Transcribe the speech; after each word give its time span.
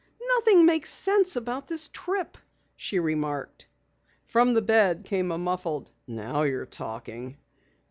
"Nothing 0.35 0.65
makes 0.65 0.91
sense 0.91 1.35
about 1.35 1.67
this 1.67 1.87
trip," 1.87 2.35
she 2.75 2.97
remarked. 2.97 3.67
From 4.23 4.55
the 4.55 4.61
bed 4.63 5.05
came 5.05 5.31
a 5.31 5.37
muffled: 5.37 5.91
"Now 6.07 6.41
you're 6.41 6.65
talking!" 6.65 7.37